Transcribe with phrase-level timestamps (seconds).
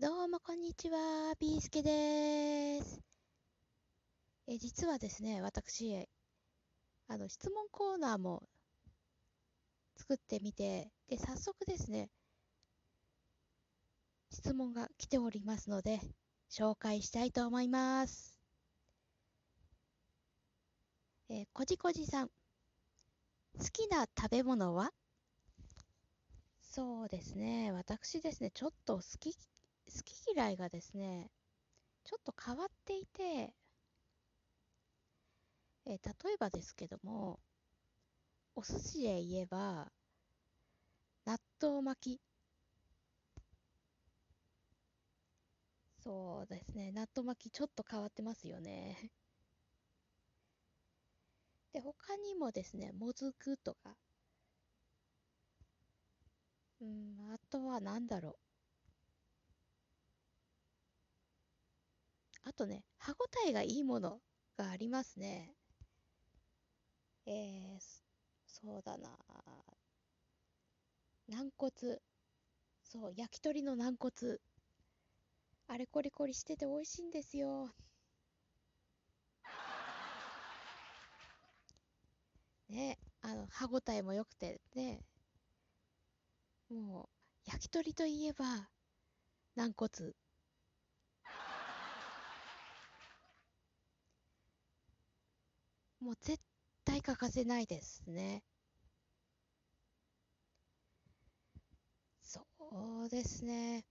[0.00, 3.00] どうもこんにちは、ビーすけです。
[4.46, 6.06] え、実はですね、私、
[7.08, 8.44] あの、質問コーナーも
[9.96, 12.10] 作ってみて、で、早速ですね、
[14.30, 15.98] 質問が来ておりますので、
[16.48, 18.38] 紹介したいと思います。
[21.28, 22.28] え、こじこじさん。
[23.58, 24.92] 好きな食べ物は？
[26.62, 27.72] そうですね。
[27.72, 29.34] 私ですね、ちょっと好き、
[29.88, 31.30] 好き嫌いがですね、
[32.04, 33.54] ちょっと変わっていて、
[35.86, 37.40] えー、例えばですけども、
[38.54, 39.90] お寿司で言えば、
[41.24, 42.20] 納豆巻き。
[46.02, 49.12] そうですね、納豆巻きちょっと変わってますよね。
[51.72, 53.96] で、他にもですね、もずくとか、
[56.80, 58.47] うん、あとは何だろう。
[62.48, 64.22] あとね、歯ごたえがいいもの
[64.56, 65.54] がありますね。
[67.26, 67.78] えー、
[68.46, 69.10] そうだな。
[71.28, 71.70] 軟骨。
[72.82, 74.38] そう、焼き鳥の軟骨。
[75.66, 77.70] あれコリコリしてて美味しいんですよ。
[82.70, 85.04] ね、あの、歯ごたえも良くてね、
[86.70, 87.10] も
[87.46, 88.70] う、焼き鳥といえば、
[89.54, 90.14] 軟骨。
[96.00, 96.40] もう絶
[96.84, 98.42] 対欠かせないですね。
[102.22, 102.46] そ
[103.04, 103.84] うですね。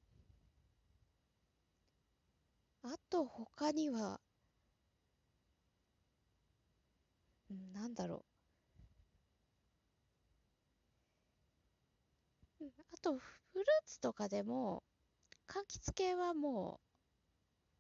[2.82, 4.20] あと他には、
[7.50, 8.24] うん、なんだろ
[12.62, 12.66] う。
[12.94, 14.84] あと、フルーツとかでも、
[15.48, 16.82] 柑橘系はも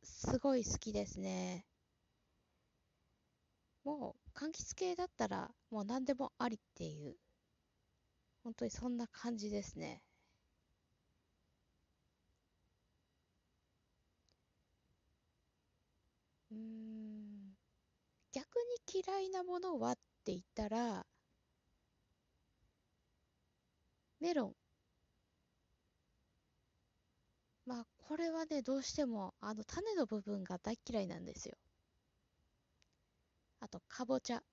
[0.01, 1.67] う、すごい好きですね。
[3.87, 7.17] もう、柑橘系だったら、もう何でもありっていう、
[8.43, 10.01] 本当にそんな感じですね。
[16.51, 17.55] うん、
[18.33, 18.45] 逆
[18.93, 21.05] に嫌いなものはって言ったら、
[24.19, 24.55] メロン。
[27.67, 31.55] まあ、これはね、どうしても、あの、種の部分が大嫌いなんですよ。
[33.59, 34.43] あと、かぼちゃ。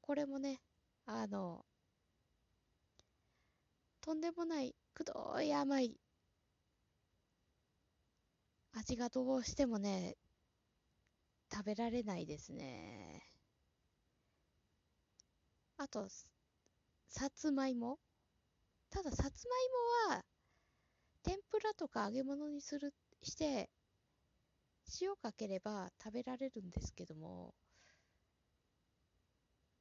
[0.00, 0.60] これもね、
[1.06, 1.64] あの、
[4.00, 5.98] とんでもない、くどい甘い
[8.72, 10.16] 味がどうしてもね、
[11.52, 13.22] 食べられないですね。
[15.78, 16.08] あと、
[17.08, 17.98] さつまいも。
[18.90, 19.56] ただ、さつま
[20.10, 20.24] いもは、
[21.22, 23.70] 天ぷらとか揚げ物にする、して、
[25.00, 27.54] 塩かければ食べられるんですけども、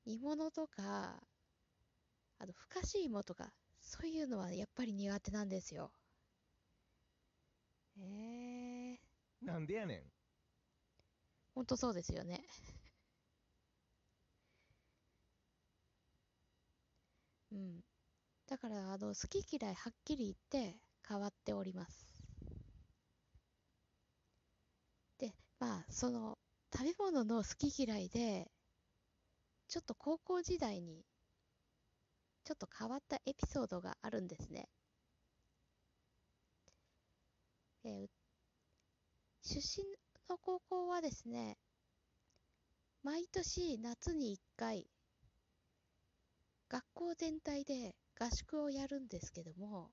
[0.05, 1.21] 煮物とか、
[2.39, 5.91] あの、ふかし芋とか、そういうのはやっぱり苦手なんですよ。
[7.97, 9.45] ええー。
[9.45, 10.11] なんでやねん。
[11.55, 12.43] ほんとそうですよね。
[17.51, 17.81] うん。
[18.47, 20.37] だから、あの、好き嫌いはっきり言っ
[20.73, 22.07] て、変わっております。
[25.17, 26.37] で、まあ、その
[26.73, 28.49] 食べ物の好き嫌いで、
[29.67, 31.03] ちょっと高校時代に、
[32.43, 34.69] ちょっと変わったエピソードがあるんですね。
[37.83, 38.07] えー、
[39.43, 39.85] 出身
[40.27, 41.57] の高校はですね、
[43.03, 44.87] 毎年夏に1回、
[46.69, 49.91] 学校全体で合宿をやるんですけども、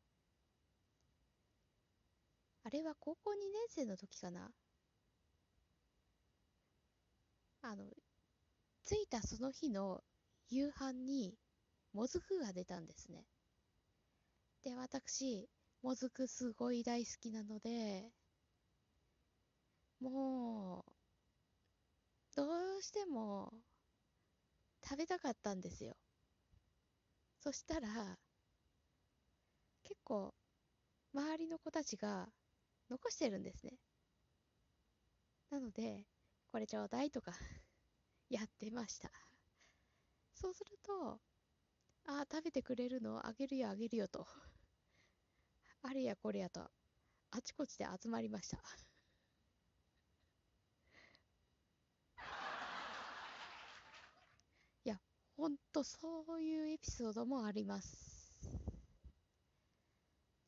[2.64, 4.50] あれは高校2年生の時かな
[7.62, 7.84] あの、
[8.84, 10.04] 着いたその日の
[10.48, 11.38] 夕飯に
[11.92, 13.26] もずくが出たんですね。
[14.62, 15.48] で、私、
[15.82, 18.10] もずくすごい大好きなので、
[20.00, 20.92] もう、
[22.36, 22.44] ど
[22.78, 23.54] うしても
[24.84, 25.96] 食べたかったんですよ。
[27.40, 28.18] そしたら、
[29.84, 30.34] 結構、
[31.14, 32.28] 周りの子たちが
[32.90, 33.78] 残してるんですね。
[35.50, 36.04] なので、
[36.50, 37.32] これちょうだいとか
[38.32, 39.10] やってました。
[40.34, 41.20] そうすると、
[42.06, 43.26] ああ、食べてくれるの？
[43.26, 44.26] あげるよあげるよと。
[45.82, 46.62] あれやこれやと、
[47.30, 48.56] あちこちで集まりました。
[54.84, 54.98] いや、
[55.36, 58.32] ほんとそういうエピソードもあります。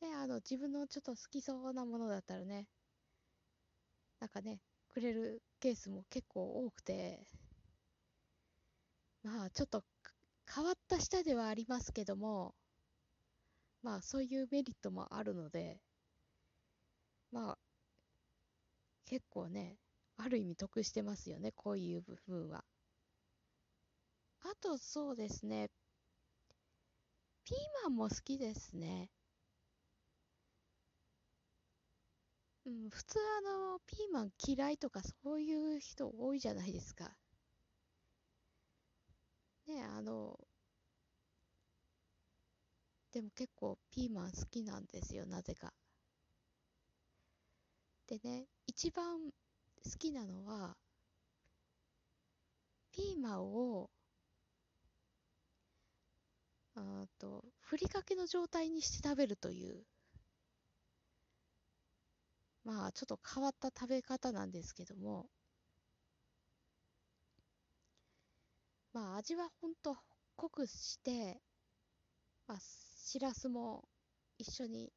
[0.01, 2.67] ね、あの、自分のちょっと好きそうなものだったらね、
[4.19, 4.59] なんかね、
[4.89, 7.27] くれるケースも結構多くて、
[9.25, 9.83] まあ、ちょっと
[10.49, 12.55] 変わった舌ではありますけども、
[13.83, 15.79] まあ、そういうメリットもあるので、
[17.31, 17.57] まあ、
[19.05, 19.79] 結構ね、
[20.17, 22.63] ある意味得してますよね、こういう部分は。
[24.43, 25.69] あと、そうですね、
[27.43, 29.09] ピーマンも好きですね。
[32.65, 37.15] うん、普通あの、ピーマン嫌いとかそういう人多いじゃないですか。
[39.67, 40.39] ね、あの、
[43.11, 45.73] でも結構ピーマン好きなんですよ、なぜか。
[48.07, 49.31] でね、一番好
[49.99, 50.75] きなのは、
[52.91, 53.91] ピーマンを、
[56.75, 59.83] あと、ふりかけの状態にして食べるという、
[62.65, 65.29] まあ、ちょっと変わった食べ方なんですけども、
[68.95, 69.97] まあ、味はほんと
[70.37, 71.41] 濃くして、
[72.47, 73.87] まあ、しらすも
[74.39, 74.91] 一緒に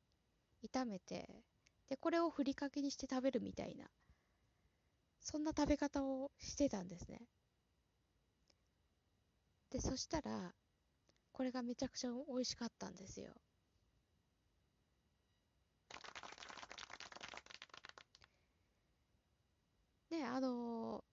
[0.65, 1.45] 炒めて、
[1.89, 3.91] で、これをふりかけにして食べるみたいな、
[5.21, 7.21] そんな食べ方をしてたんですね。
[9.71, 10.55] で、そしたら、
[11.33, 13.33] これがめちゃくちゃ美味しかったんですよ。
[20.11, 21.05] ね、あの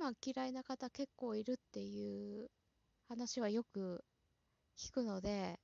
[0.00, 2.50] マン嫌いな方結構いるっていう
[3.08, 4.04] 話はよく
[4.78, 5.60] 聞くので、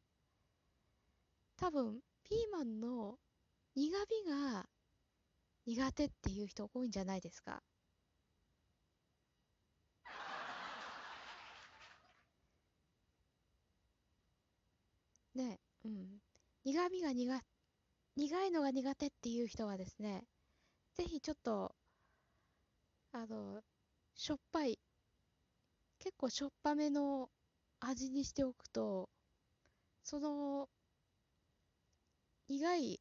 [1.59, 3.19] 多分、ピーマンの
[3.75, 3.91] 苦
[4.25, 4.67] 味が
[5.67, 7.63] 苦手っていう人多いんじゃないですか。
[15.35, 16.19] ね、うん。
[16.65, 17.41] 苦味が苦、
[18.17, 20.27] 苦いのが苦手っていう人はですね、
[20.95, 21.75] ぜひちょっと、
[23.13, 23.63] あの、
[24.17, 24.79] しょっぱい、
[25.99, 27.31] 結構しょっぱめの
[27.81, 29.11] 味にしておくと、
[30.03, 30.69] その、
[32.49, 33.01] 苦い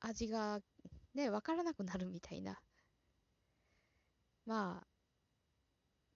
[0.00, 0.60] 味が
[1.14, 2.60] ね、わからなくなるみたいな。
[4.46, 4.86] まあ、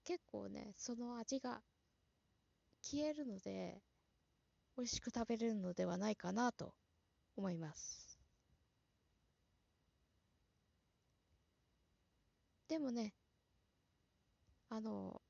[0.05, 1.61] 結構ね、その味が
[2.83, 3.83] 消えるので、
[4.77, 6.75] 美味しく食べれるのではないかなと
[7.37, 8.19] 思います。
[12.69, 13.15] でもね、
[14.71, 15.21] あの、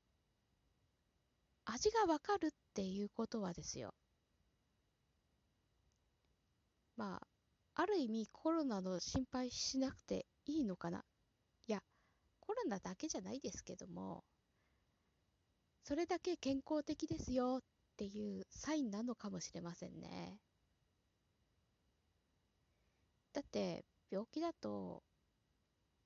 [1.63, 3.93] 味がわかるっていうことはですよ。
[6.97, 7.15] ま
[7.75, 11.03] あ、ある意味コロナの心配しなくていいのかな。
[11.67, 11.81] いや、
[12.41, 14.23] コロナだけじゃないですけども、
[15.83, 17.63] それだけ健康的ですよっ
[17.97, 20.39] ていうサインなのかもしれませんね。
[23.33, 25.03] だって、病気だと、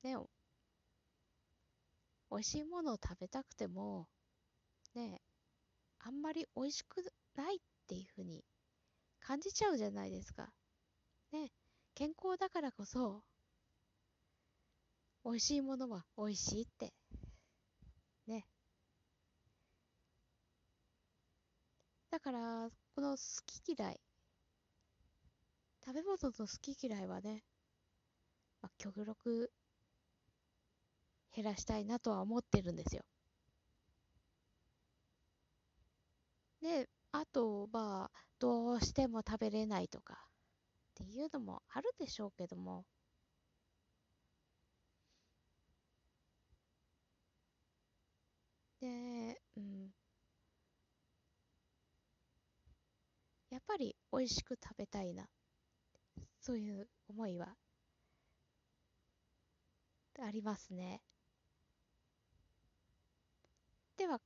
[0.03, 0.15] ね、
[2.33, 4.07] 美味しいものを食べたくても、
[4.95, 5.21] ね、
[6.00, 7.03] あんまり美味しく
[7.35, 8.44] ないっていうふうに
[9.19, 10.50] 感じちゃうじゃないですか。
[11.31, 11.51] ね、
[11.94, 13.21] 健康だからこそ、
[15.24, 16.91] 美味しいものは美味しいって、
[18.25, 18.47] ね。
[22.09, 24.01] だから、この好き嫌い、
[25.86, 27.43] 食べ物の好き嫌いはね、
[28.63, 29.51] まあ、極力
[31.36, 33.04] 減らしたいなとは思ってるんですよ。
[36.62, 42.86] で、あと、まあ、どうしても食べれないとか、っていうのもあるでしょうけども、
[48.80, 49.92] で、うん。
[53.50, 55.30] やっぱり美味しく食べたいな。
[56.40, 57.56] そういう思いは
[60.20, 61.02] ありますね。
[64.03, 64.19] では、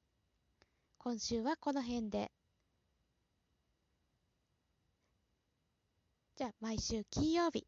[0.97, 2.31] 今週はこの辺で。
[6.35, 7.67] じゃあ、毎週金曜日、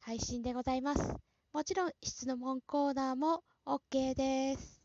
[0.00, 1.14] 配信でございます。
[1.54, 4.82] もちろん、質問コーナーも OK です。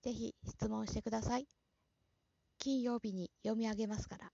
[0.00, 1.46] ぜひ、質問してください。
[2.58, 4.32] 金曜日に読み上げますから。